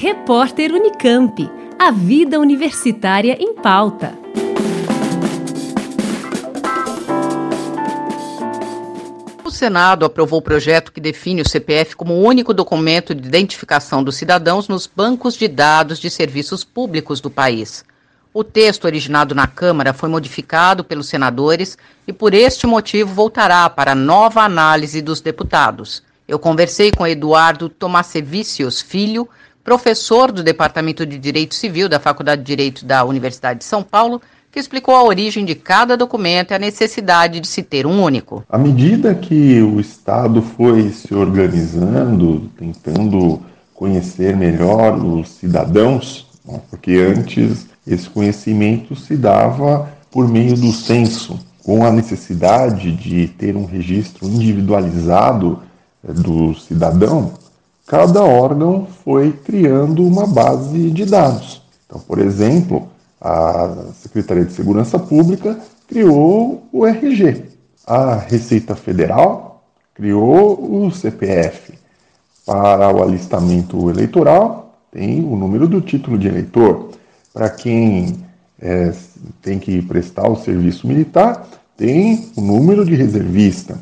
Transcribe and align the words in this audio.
Repórter 0.00 0.72
Unicamp. 0.72 1.50
A 1.76 1.90
vida 1.90 2.38
universitária 2.38 3.36
em 3.40 3.52
pauta. 3.52 4.16
O 9.44 9.50
Senado 9.50 10.04
aprovou 10.04 10.38
o 10.38 10.42
projeto 10.42 10.92
que 10.92 11.00
define 11.00 11.42
o 11.42 11.48
CPF 11.48 11.96
como 11.96 12.14
o 12.14 12.22
único 12.22 12.54
documento 12.54 13.12
de 13.12 13.26
identificação 13.26 14.04
dos 14.04 14.14
cidadãos 14.14 14.68
nos 14.68 14.86
bancos 14.86 15.34
de 15.34 15.48
dados 15.48 15.98
de 15.98 16.08
serviços 16.08 16.62
públicos 16.62 17.20
do 17.20 17.28
país. 17.28 17.84
O 18.32 18.44
texto 18.44 18.84
originado 18.84 19.34
na 19.34 19.48
Câmara 19.48 19.92
foi 19.92 20.08
modificado 20.08 20.84
pelos 20.84 21.08
senadores 21.08 21.76
e, 22.06 22.12
por 22.12 22.34
este 22.34 22.68
motivo, 22.68 23.12
voltará 23.12 23.68
para 23.68 23.96
nova 23.96 24.42
análise 24.42 25.02
dos 25.02 25.20
deputados. 25.20 26.04
Eu 26.28 26.38
conversei 26.38 26.92
com 26.92 27.04
Eduardo 27.04 27.68
Tomasevicius 27.68 28.80
Filho, 28.80 29.28
professor 29.68 30.32
do 30.32 30.42
Departamento 30.42 31.04
de 31.04 31.18
Direito 31.18 31.54
Civil 31.54 31.90
da 31.90 32.00
Faculdade 32.00 32.40
de 32.40 32.46
Direito 32.46 32.86
da 32.86 33.04
Universidade 33.04 33.58
de 33.58 33.66
São 33.66 33.82
Paulo, 33.82 34.18
que 34.50 34.58
explicou 34.58 34.96
a 34.96 35.02
origem 35.02 35.44
de 35.44 35.54
cada 35.54 35.94
documento 35.94 36.52
e 36.52 36.54
a 36.54 36.58
necessidade 36.58 37.38
de 37.38 37.46
se 37.46 37.62
ter 37.62 37.86
um 37.86 38.02
único. 38.02 38.42
À 38.48 38.56
medida 38.56 39.14
que 39.14 39.60
o 39.60 39.78
Estado 39.78 40.40
foi 40.40 40.88
se 40.88 41.14
organizando, 41.14 42.50
tentando 42.56 43.42
conhecer 43.74 44.34
melhor 44.34 44.96
os 45.04 45.28
cidadãos, 45.28 46.26
né, 46.46 46.58
porque 46.70 46.92
antes 46.92 47.66
esse 47.86 48.08
conhecimento 48.08 48.96
se 48.96 49.18
dava 49.18 49.86
por 50.10 50.26
meio 50.26 50.54
do 50.56 50.72
censo, 50.72 51.38
com 51.62 51.84
a 51.84 51.92
necessidade 51.92 52.90
de 52.90 53.28
ter 53.28 53.54
um 53.54 53.66
registro 53.66 54.26
individualizado 54.26 55.62
eh, 56.02 56.10
do 56.10 56.54
cidadão, 56.54 57.34
cada 57.88 58.22
órgão 58.22 58.86
foi 59.02 59.32
criando 59.32 60.06
uma 60.06 60.26
base 60.26 60.90
de 60.90 61.06
dados. 61.06 61.62
Então, 61.86 61.98
por 61.98 62.18
exemplo, 62.18 62.86
a 63.18 63.86
Secretaria 63.94 64.44
de 64.44 64.52
Segurança 64.52 64.98
Pública 64.98 65.58
criou 65.88 66.68
o 66.70 66.86
RG. 66.86 67.44
A 67.86 68.14
Receita 68.14 68.76
Federal 68.76 69.64
criou 69.94 70.84
o 70.84 70.90
CPF. 70.92 71.78
Para 72.44 72.94
o 72.94 73.02
alistamento 73.02 73.90
eleitoral, 73.90 74.78
tem 74.92 75.24
o 75.24 75.34
número 75.34 75.66
do 75.66 75.80
título 75.80 76.18
de 76.18 76.28
eleitor. 76.28 76.90
Para 77.32 77.48
quem 77.48 78.16
é, 78.60 78.92
tem 79.40 79.58
que 79.58 79.80
prestar 79.80 80.28
o 80.28 80.36
serviço 80.36 80.86
militar, 80.86 81.46
tem 81.76 82.30
o 82.36 82.42
número 82.42 82.84
de 82.84 82.94
reservista. 82.94 83.78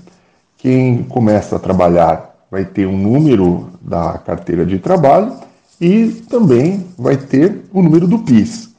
Quem 0.56 1.02
começa 1.02 1.56
a 1.56 1.60
trabalhar 1.60 2.36
vai 2.50 2.64
ter 2.64 2.86
um 2.86 2.96
número 2.96 3.75
da 3.86 4.18
carteira 4.18 4.66
de 4.66 4.78
trabalho 4.78 5.32
e 5.80 6.08
também 6.28 6.86
vai 6.98 7.16
ter 7.16 7.64
o 7.72 7.80
número 7.80 8.08
do 8.08 8.18
PIS. 8.18 8.70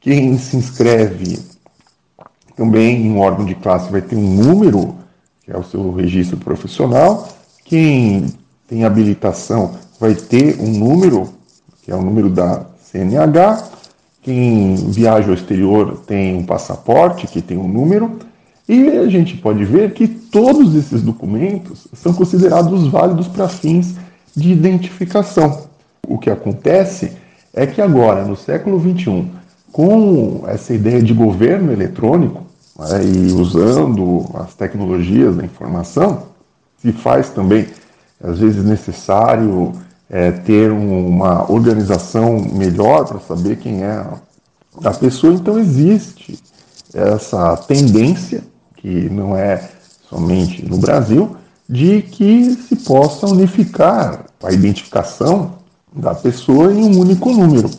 Quem 0.00 0.36
se 0.38 0.56
inscreve 0.56 1.38
também 2.56 3.06
em 3.06 3.12
um 3.12 3.20
órgão 3.20 3.44
de 3.44 3.54
classe 3.54 3.90
vai 3.92 4.02
ter 4.02 4.16
um 4.16 4.34
número, 4.34 4.96
que 5.44 5.52
é 5.52 5.56
o 5.56 5.62
seu 5.62 5.92
registro 5.92 6.36
profissional. 6.36 7.28
Quem 7.64 8.26
tem 8.66 8.84
habilitação 8.84 9.74
vai 10.00 10.14
ter 10.14 10.58
um 10.60 10.78
número, 10.78 11.28
que 11.82 11.92
é 11.92 11.94
o 11.94 12.02
número 12.02 12.28
da 12.28 12.66
CNH. 12.82 13.68
Quem 14.22 14.74
viaja 14.74 15.28
ao 15.28 15.34
exterior 15.34 16.02
tem 16.06 16.36
um 16.36 16.44
passaporte, 16.44 17.26
que 17.26 17.40
tem 17.40 17.56
um 17.56 17.68
número. 17.68 18.18
E 18.68 18.88
a 18.98 19.08
gente 19.08 19.36
pode 19.36 19.64
ver 19.64 19.92
que 19.92 20.08
todos 20.08 20.74
esses 20.74 21.02
documentos 21.02 21.86
são 21.92 22.12
considerados 22.12 22.86
válidos 22.88 23.28
para 23.28 23.48
fins 23.48 23.94
de 24.34 24.50
identificação. 24.50 25.68
O 26.06 26.18
que 26.18 26.30
acontece 26.30 27.12
é 27.52 27.66
que 27.66 27.80
agora, 27.80 28.24
no 28.24 28.36
século 28.36 28.80
XXI, 28.80 29.26
com 29.72 30.44
essa 30.46 30.74
ideia 30.74 31.02
de 31.02 31.12
governo 31.12 31.72
eletrônico 31.72 32.42
né, 32.78 33.04
e 33.04 33.32
usando 33.32 34.24
as 34.34 34.54
tecnologias 34.54 35.36
da 35.36 35.44
informação, 35.44 36.24
se 36.78 36.92
faz 36.92 37.30
também, 37.30 37.68
às 38.22 38.38
vezes, 38.38 38.64
necessário 38.64 39.72
é, 40.08 40.30
ter 40.30 40.72
uma 40.72 41.50
organização 41.50 42.40
melhor 42.40 43.06
para 43.06 43.20
saber 43.20 43.56
quem 43.56 43.82
é 43.82 44.04
a 44.84 44.90
pessoa. 44.92 45.34
Então, 45.34 45.58
existe 45.58 46.38
essa 46.92 47.56
tendência 47.56 48.42
que 48.76 49.08
não 49.10 49.36
é 49.36 49.68
somente 50.08 50.64
no 50.64 50.78
Brasil, 50.78 51.36
de 51.70 52.02
que 52.02 52.56
se 52.56 52.74
possa 52.74 53.28
unificar 53.28 54.26
a 54.42 54.52
identificação 54.52 55.58
da 55.94 56.16
pessoa 56.16 56.72
em 56.72 56.82
um 56.82 56.98
único 56.98 57.30
número. 57.30 57.70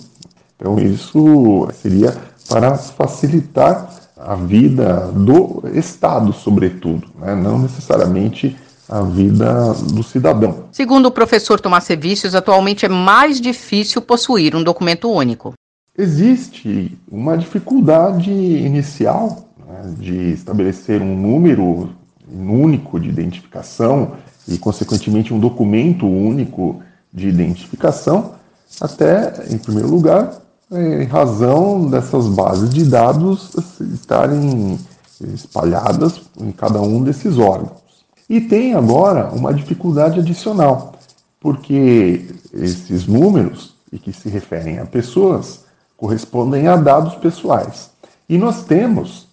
Então, 0.56 0.79
isso 0.79 1.68
seria 1.74 2.16
para 2.47 2.78
facilitar 2.78 3.94
a 4.18 4.35
vida 4.35 5.12
do 5.12 5.63
Estado, 5.74 6.31
sobretudo, 6.31 7.06
né? 7.19 7.35
não 7.35 7.59
necessariamente 7.59 8.56
a 8.88 9.01
vida 9.01 9.74
do 9.74 10.03
cidadão. 10.03 10.66
Segundo 10.72 11.07
o 11.07 11.12
professor 11.12 11.59
Tomás 11.59 11.84
Serviços, 11.84 12.34
atualmente 12.34 12.85
é 12.85 12.90
mais 12.90 13.41
difícil 13.41 14.01
possuir 14.01 14.56
um 14.56 14.63
documento 14.63 15.12
único. 15.12 15.53
Existe 15.97 16.97
uma 17.12 17.38
dificuldade 17.38 18.31
inicial 18.31 19.50
né, 19.68 19.94
de 19.97 20.31
estabelecer 20.31 21.01
um 21.01 21.18
número 21.18 21.90
único 22.34 23.00
de 23.00 23.09
identificação 23.09 24.14
e, 24.47 24.58
consequentemente, 24.58 25.34
um 25.34 25.40
documento 25.40 26.06
único 26.08 26.81
de 27.14 27.28
identificação, 27.28 28.34
até, 28.80 29.46
em 29.50 29.58
primeiro 29.58 29.90
lugar, 29.90 30.42
em 30.72 31.03
razão 31.03 31.90
dessas 31.90 32.28
bases 32.28 32.69
de 32.69 32.86
dados 32.86 33.52
estarem 33.94 34.80
espalhadas 35.34 36.22
em 36.40 36.52
cada 36.52 36.81
um 36.81 37.03
desses 37.03 37.38
órgãos. 37.38 37.81
E 38.30 38.40
tem 38.40 38.74
agora 38.74 39.30
uma 39.34 39.53
dificuldade 39.53 40.19
adicional, 40.19 40.94
porque 41.40 42.25
esses 42.53 43.06
números, 43.06 43.75
e 43.92 44.00
que 44.00 44.13
se 44.13 44.30
referem 44.30 44.80
a 44.80 44.86
pessoas, 44.86 45.66
correspondem 45.98 46.68
a 46.68 46.78
dados 46.78 47.16
pessoais. 47.16 47.92
E 48.30 48.38
nós 48.38 48.63
temos 48.63 49.28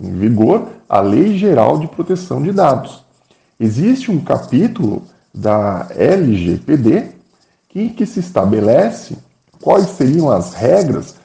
em 0.00 0.12
vigor 0.12 0.68
a 0.88 1.00
Lei 1.00 1.36
Geral 1.36 1.78
de 1.78 1.86
Proteção 1.86 2.42
de 2.42 2.52
Dados. 2.52 3.04
Existe 3.58 4.10
um 4.10 4.20
capítulo 4.20 5.02
da 5.32 5.86
LGPD 5.90 7.12
que, 7.68 7.88
que 7.90 8.06
se 8.06 8.20
estabelece 8.20 9.16
quais 9.60 9.88
seriam 9.90 10.30
as 10.30 10.54
regras 10.54 11.16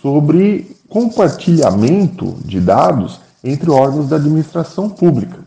sobre 0.00 0.76
compartilhamento 0.88 2.36
de 2.44 2.60
dados 2.60 3.20
entre 3.42 3.70
órgãos 3.70 4.08
da 4.08 4.16
administração 4.16 4.88
pública. 4.88 5.38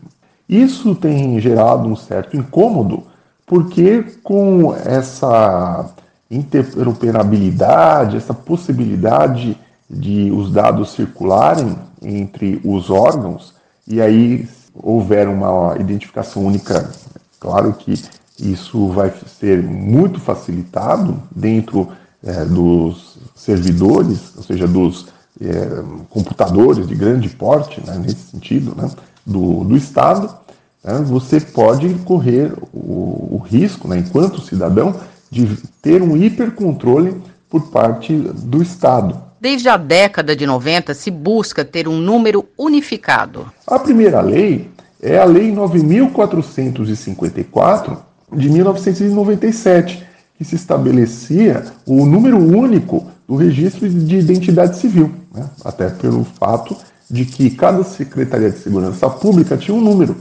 Isso 0.48 0.94
tem 0.94 1.40
gerado 1.40 1.88
um 1.88 1.96
certo 1.96 2.36
incômodo, 2.36 3.04
porque 3.46 4.02
com 4.22 4.74
essa 4.74 5.88
interoperabilidade, 6.30 8.16
essa 8.16 8.34
possibilidade 8.34 9.56
de 9.88 10.30
os 10.30 10.50
dados 10.50 10.92
circularem 10.92 11.76
entre 12.02 12.60
os 12.64 12.90
órgãos 12.90 13.54
e 13.86 14.00
aí 14.00 14.48
houver 14.74 15.28
uma 15.28 15.76
identificação 15.78 16.44
única, 16.44 16.90
claro 17.38 17.72
que 17.72 17.94
isso 18.38 18.88
vai 18.88 19.12
ser 19.40 19.62
muito 19.62 20.20
facilitado 20.20 21.22
dentro 21.34 21.88
é, 22.22 22.44
dos 22.44 23.16
servidores, 23.34 24.36
ou 24.36 24.42
seja, 24.42 24.66
dos 24.66 25.06
é, 25.40 25.82
computadores 26.10 26.86
de 26.86 26.94
grande 26.94 27.28
porte, 27.28 27.80
né, 27.86 27.96
nesse 27.98 28.30
sentido, 28.30 28.74
né, 28.76 28.90
do, 29.24 29.64
do 29.64 29.76
Estado, 29.76 30.34
né, 30.82 30.98
você 31.06 31.40
pode 31.40 31.88
correr 32.00 32.52
o, 32.72 33.36
o 33.36 33.42
risco, 33.44 33.88
né, 33.88 33.98
enquanto 33.98 34.42
cidadão, 34.42 34.94
de 35.30 35.46
ter 35.80 36.02
um 36.02 36.16
hipercontrole 36.16 37.20
por 37.48 37.68
parte 37.70 38.14
do 38.14 38.62
Estado. 38.62 39.25
Desde 39.46 39.68
a 39.68 39.76
década 39.76 40.34
de 40.34 40.44
90 40.44 40.92
se 40.92 41.08
busca 41.08 41.64
ter 41.64 41.86
um 41.86 41.98
número 41.98 42.46
unificado. 42.58 43.46
A 43.64 43.78
primeira 43.78 44.20
lei 44.20 44.68
é 45.00 45.20
a 45.20 45.24
Lei 45.24 45.52
9454 45.52 47.96
de 48.32 48.50
1997, 48.50 50.04
que 50.36 50.44
se 50.44 50.56
estabelecia 50.56 51.62
o 51.86 52.04
número 52.04 52.36
único 52.36 53.06
do 53.28 53.36
registro 53.36 53.88
de 53.88 54.16
identidade 54.16 54.78
civil, 54.78 55.12
né? 55.32 55.48
até 55.64 55.90
pelo 55.90 56.24
fato 56.24 56.76
de 57.08 57.24
que 57.24 57.48
cada 57.50 57.84
Secretaria 57.84 58.50
de 58.50 58.58
Segurança 58.58 59.08
Pública 59.08 59.56
tinha 59.56 59.76
um 59.76 59.80
número. 59.80 60.16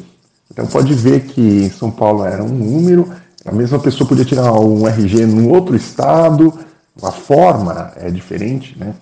Então 0.52 0.68
pode 0.68 0.94
ver 0.94 1.22
que 1.22 1.42
em 1.42 1.72
São 1.72 1.90
Paulo 1.90 2.24
era 2.24 2.44
um 2.44 2.50
número, 2.50 3.10
a 3.44 3.52
mesma 3.52 3.80
pessoa 3.80 4.08
podia 4.08 4.24
tirar 4.24 4.54
um 4.54 4.88
RG 4.88 5.26
num 5.26 5.50
outro 5.50 5.76
estado, 5.76 6.54
a 7.02 7.12
forma 7.12 7.92
é 7.96 8.12
diferente, 8.12 8.78
né? 8.78 8.94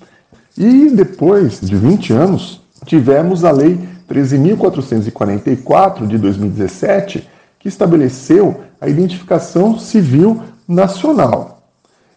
E 0.57 0.89
depois 0.89 1.59
de 1.59 1.75
20 1.75 2.13
anos, 2.13 2.61
tivemos 2.85 3.43
a 3.43 3.51
Lei 3.51 3.77
13.444 4.09 6.07
de 6.07 6.17
2017, 6.17 7.27
que 7.59 7.67
estabeleceu 7.67 8.61
a 8.79 8.87
identificação 8.87 9.77
civil 9.79 10.41
nacional. 10.67 11.63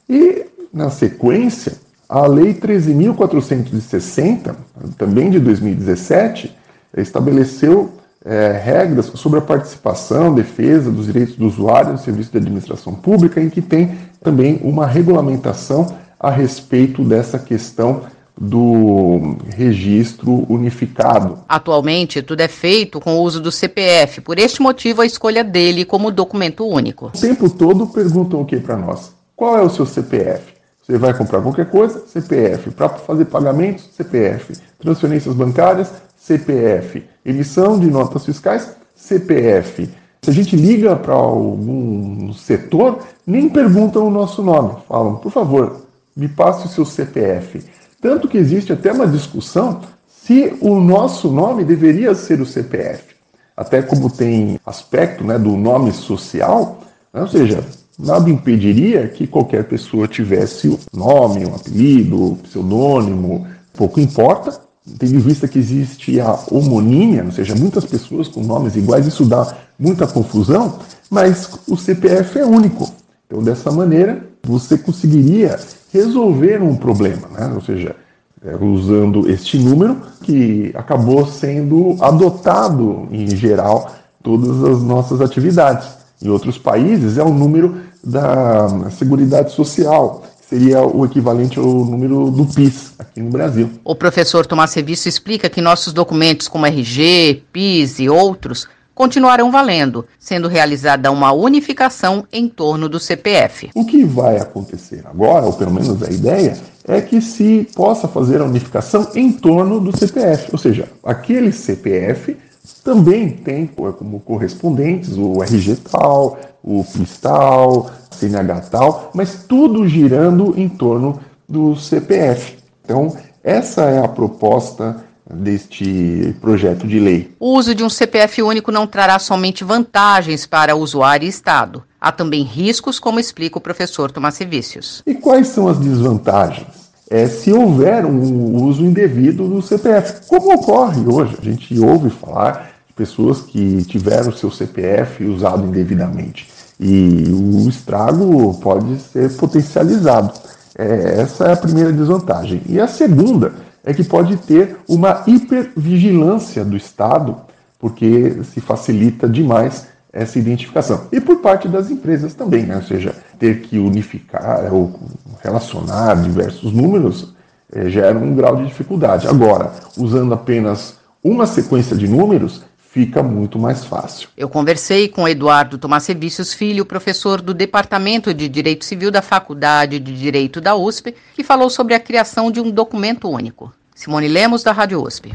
E, 0.08 0.46
na 0.72 0.90
sequência, 0.90 1.74
a 2.08 2.26
Lei 2.26 2.54
13.460, 2.54 4.54
também 4.98 5.30
de 5.30 5.40
2017, 5.40 6.54
estabeleceu 6.96 7.92
é, 8.24 8.52
regras 8.52 9.06
sobre 9.14 9.38
a 9.38 9.42
participação, 9.42 10.34
defesa 10.34 10.90
dos 10.90 11.06
direitos 11.06 11.36
do 11.36 11.46
usuário 11.46 11.92
no 11.92 11.98
serviço 11.98 12.32
de 12.32 12.38
administração 12.38 12.94
pública, 12.94 13.40
em 13.40 13.48
que 13.48 13.62
tem 13.62 13.96
também 14.22 14.60
uma 14.62 14.86
regulamentação 14.86 15.86
a 16.18 16.30
respeito 16.30 17.04
dessa 17.04 17.38
questão 17.38 18.02
do 18.38 19.36
registro 19.56 20.44
unificado. 20.48 21.38
Atualmente, 21.48 22.22
tudo 22.22 22.40
é 22.40 22.48
feito 22.48 23.00
com 23.00 23.14
o 23.14 23.22
uso 23.22 23.40
do 23.40 23.50
CPF, 23.50 24.20
por 24.20 24.38
este 24.38 24.60
motivo 24.60 25.02
a 25.02 25.06
escolha 25.06 25.42
dele 25.42 25.84
como 25.84 26.10
documento 26.10 26.66
único. 26.66 27.06
O 27.06 27.10
tempo 27.10 27.48
todo 27.48 27.86
perguntam 27.86 28.40
o 28.42 28.44
que 28.44 28.58
para 28.58 28.76
nós? 28.76 29.12
Qual 29.34 29.58
é 29.58 29.62
o 29.62 29.70
seu 29.70 29.86
CPF? 29.86 30.54
Você 30.82 30.98
vai 30.98 31.12
comprar 31.12 31.42
qualquer 31.42 31.68
coisa? 31.68 32.04
CPF. 32.06 32.70
Para 32.70 32.90
fazer 32.90 33.24
pagamentos? 33.24 33.88
CPF. 33.92 34.56
Transferências 34.78 35.34
bancárias? 35.34 35.90
CPF. 36.16 37.04
Emissão 37.24 37.78
de 37.78 37.86
notas 37.90 38.24
fiscais, 38.24 38.76
CPF. 38.94 39.88
Se 40.22 40.30
a 40.30 40.32
gente 40.32 40.56
liga 40.56 40.96
para 40.96 41.14
algum 41.14 42.32
setor, 42.32 43.00
nem 43.26 43.48
perguntam 43.48 44.06
o 44.06 44.10
nosso 44.10 44.42
nome. 44.42 44.76
Falam, 44.88 45.16
por 45.16 45.30
favor, 45.30 45.82
me 46.16 46.28
passe 46.28 46.66
o 46.66 46.68
seu 46.68 46.84
CPF. 46.84 47.64
Tanto 48.00 48.28
que 48.28 48.38
existe 48.38 48.72
até 48.72 48.92
uma 48.92 49.06
discussão 49.06 49.80
se 50.06 50.56
o 50.60 50.80
nosso 50.80 51.30
nome 51.30 51.64
deveria 51.64 52.14
ser 52.14 52.40
o 52.40 52.46
CPF. 52.46 53.14
Até 53.56 53.80
como 53.80 54.10
tem 54.10 54.60
aspecto 54.66 55.24
né, 55.24 55.38
do 55.38 55.56
nome 55.56 55.92
social, 55.92 56.82
né, 57.12 57.22
ou 57.22 57.28
seja, 57.28 57.64
nada 57.98 58.28
impediria 58.28 59.08
que 59.08 59.26
qualquer 59.26 59.64
pessoa 59.64 60.06
tivesse 60.06 60.68
o 60.68 60.78
nome, 60.92 61.46
um 61.46 61.54
apelido, 61.54 62.38
pseudônimo, 62.42 63.46
pouco 63.72 64.00
importa, 64.00 64.60
tendo 64.98 65.14
em 65.14 65.20
vista 65.20 65.48
que 65.48 65.58
existe 65.58 66.20
a 66.20 66.38
homonímia, 66.50 67.24
ou 67.24 67.32
seja, 67.32 67.54
muitas 67.54 67.84
pessoas 67.84 68.28
com 68.28 68.42
nomes 68.42 68.76
iguais, 68.76 69.06
isso 69.06 69.24
dá 69.24 69.56
muita 69.78 70.06
confusão, 70.06 70.78
mas 71.10 71.50
o 71.66 71.76
CPF 71.76 72.38
é 72.38 72.44
único. 72.44 72.92
Então, 73.26 73.42
dessa 73.42 73.70
maneira, 73.72 74.24
você 74.42 74.78
conseguiria 74.78 75.58
resolver 75.92 76.62
um 76.62 76.76
problema, 76.76 77.28
né? 77.28 77.52
ou 77.54 77.60
seja, 77.60 77.96
é, 78.44 78.54
usando 78.56 79.28
este 79.28 79.58
número 79.58 80.00
que 80.22 80.70
acabou 80.74 81.26
sendo 81.26 81.96
adotado 82.00 83.08
em 83.10 83.28
geral 83.34 83.92
todas 84.22 84.62
as 84.62 84.82
nossas 84.82 85.20
atividades. 85.20 85.88
Em 86.22 86.28
outros 86.28 86.56
países 86.56 87.18
é 87.18 87.22
o 87.22 87.32
número 87.32 87.76
da 88.02 88.90
Seguridade 88.90 89.52
Social, 89.52 90.24
seria 90.48 90.86
o 90.86 91.04
equivalente 91.04 91.58
ao 91.58 91.66
número 91.66 92.30
do 92.30 92.46
PIS 92.46 92.92
aqui 92.98 93.20
no 93.20 93.30
Brasil. 93.30 93.68
O 93.84 93.94
professor 93.94 94.46
Tomás 94.46 94.72
Revisto 94.74 95.08
explica 95.08 95.50
que 95.50 95.60
nossos 95.60 95.92
documentos 95.92 96.46
como 96.46 96.66
RG, 96.66 97.42
PIS 97.52 97.98
e 97.98 98.08
outros 98.08 98.68
continuarão 98.96 99.52
valendo, 99.52 100.06
sendo 100.18 100.48
realizada 100.48 101.12
uma 101.12 101.30
unificação 101.30 102.26
em 102.32 102.48
torno 102.48 102.88
do 102.88 102.98
CPF. 102.98 103.68
O 103.74 103.84
que 103.84 104.02
vai 104.02 104.38
acontecer 104.38 105.04
agora, 105.04 105.44
ou 105.44 105.52
pelo 105.52 105.70
menos 105.70 106.02
a 106.02 106.10
ideia, 106.10 106.56
é 106.88 107.02
que 107.02 107.20
se 107.20 107.68
possa 107.76 108.08
fazer 108.08 108.40
a 108.40 108.44
unificação 108.44 109.06
em 109.14 109.30
torno 109.30 109.78
do 109.80 109.94
CPF, 109.94 110.48
ou 110.50 110.58
seja, 110.58 110.88
aquele 111.04 111.52
CPF 111.52 112.38
também 112.82 113.28
tem 113.28 113.66
como 113.66 114.18
correspondentes 114.20 115.16
o 115.18 115.42
RG 115.42 115.76
tal, 115.90 116.38
o 116.64 116.82
PIS 116.82 117.18
tal, 117.18 117.90
CNH 118.10 118.60
tal, 118.70 119.10
mas 119.14 119.44
tudo 119.46 119.86
girando 119.86 120.54
em 120.56 120.70
torno 120.70 121.20
do 121.46 121.76
CPF. 121.76 122.56
Então, 122.82 123.14
essa 123.44 123.82
é 123.82 124.02
a 124.02 124.08
proposta 124.08 125.04
deste 125.28 126.34
projeto 126.40 126.86
de 126.86 127.00
lei. 127.00 127.34
O 127.40 127.56
uso 127.56 127.74
de 127.74 127.82
um 127.82 127.90
CPF 127.90 128.42
único 128.42 128.70
não 128.70 128.86
trará 128.86 129.18
somente 129.18 129.64
vantagens 129.64 130.46
para 130.46 130.74
o 130.76 130.80
usuário 130.80 131.26
e 131.26 131.28
Estado. 131.28 131.82
Há 132.00 132.12
também 132.12 132.42
riscos, 132.42 132.98
como 132.98 133.18
explica 133.18 133.58
o 133.58 133.60
professor 133.60 134.10
Tomás 134.10 134.38
Vícios. 134.38 135.02
E 135.06 135.14
quais 135.14 135.48
são 135.48 135.66
as 135.68 135.78
desvantagens? 135.78 136.86
É 137.10 137.26
se 137.26 137.52
houver 137.52 138.04
um 138.04 138.64
uso 138.64 138.84
indevido 138.84 139.48
do 139.48 139.62
CPF, 139.62 140.26
como 140.28 140.54
ocorre 140.54 141.04
hoje. 141.06 141.36
A 141.40 141.44
gente 141.44 141.78
ouve 141.78 142.10
falar 142.10 142.72
de 142.88 142.94
pessoas 142.94 143.42
que 143.42 143.84
tiveram 143.84 144.32
seu 144.32 144.50
CPF 144.50 145.24
usado 145.24 145.66
indevidamente 145.66 146.56
e 146.78 147.24
o 147.32 147.68
estrago 147.68 148.54
pode 148.60 148.98
ser 149.00 149.34
potencializado. 149.36 150.32
É, 150.78 151.20
essa 151.20 151.46
é 151.46 151.52
a 151.52 151.56
primeira 151.56 151.92
desvantagem. 151.92 152.60
E 152.68 152.78
a 152.78 152.86
segunda 152.86 153.54
é 153.86 153.94
que 153.94 154.02
pode 154.02 154.36
ter 154.38 154.76
uma 154.88 155.22
hipervigilância 155.26 156.64
do 156.64 156.76
Estado, 156.76 157.36
porque 157.78 158.42
se 158.42 158.60
facilita 158.60 159.28
demais 159.28 159.86
essa 160.12 160.38
identificação. 160.38 161.06
E 161.12 161.20
por 161.20 161.36
parte 161.36 161.68
das 161.68 161.88
empresas 161.88 162.34
também, 162.34 162.64
né? 162.64 162.76
ou 162.76 162.82
seja, 162.82 163.14
ter 163.38 163.60
que 163.60 163.78
unificar 163.78 164.74
ou 164.74 164.98
relacionar 165.42 166.14
diversos 166.16 166.72
números 166.72 167.34
é, 167.72 167.88
gera 167.88 168.18
um 168.18 168.34
grau 168.34 168.56
de 168.56 168.66
dificuldade. 168.66 169.28
Agora, 169.28 169.72
usando 169.96 170.34
apenas 170.34 170.96
uma 171.22 171.46
sequência 171.46 171.96
de 171.96 172.08
números, 172.08 172.64
fica 172.96 173.22
muito 173.22 173.58
mais 173.58 173.84
fácil. 173.84 174.30
Eu 174.34 174.48
conversei 174.48 175.06
com 175.06 175.28
Eduardo 175.28 175.76
Tomassevicius 175.76 176.54
Filho, 176.54 176.86
professor 176.86 177.42
do 177.42 177.52
Departamento 177.52 178.32
de 178.32 178.48
Direito 178.48 178.86
Civil 178.86 179.10
da 179.10 179.20
Faculdade 179.20 179.98
de 179.98 180.16
Direito 180.16 180.62
da 180.62 180.74
USP, 180.74 181.14
que 181.34 181.44
falou 181.44 181.68
sobre 181.68 181.92
a 181.92 182.00
criação 182.00 182.50
de 182.50 182.58
um 182.58 182.70
documento 182.70 183.28
único. 183.28 183.70
Simone 183.94 184.28
Lemos, 184.28 184.62
da 184.62 184.72
Rádio 184.72 185.02
USP. 185.02 185.34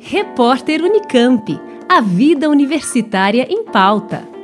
Repórter 0.00 0.82
Unicamp. 0.82 1.60
A 1.88 2.00
vida 2.00 2.50
universitária 2.50 3.46
em 3.48 3.66
pauta. 3.66 4.37